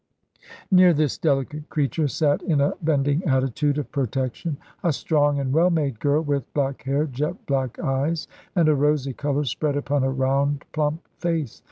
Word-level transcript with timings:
Near 0.71 0.93
this 0.93 1.15
delicate 1.19 1.69
creature 1.69 2.07
sate, 2.07 2.41
in 2.41 2.59
a 2.59 2.73
bending 2.81 3.23
attitude 3.25 3.77
of 3.77 3.91
protection, 3.91 4.57
a 4.83 4.91
strong 4.91 5.39
and 5.39 5.53
well 5.53 5.69
made 5.69 5.99
girl, 5.99 6.23
with 6.23 6.51
black 6.55 6.81
hair, 6.81 7.05
jet 7.05 7.45
black 7.45 7.77
eyes, 7.77 8.27
and 8.55 8.67
a 8.67 8.73
rosy 8.73 9.13
colour 9.13 9.43
spread 9.43 9.75
upon 9.75 10.03
a 10.03 10.09
round 10.09 10.65
plump 10.71 11.07
face. 11.19 11.59